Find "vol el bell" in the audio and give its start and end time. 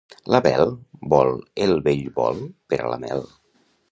1.15-2.03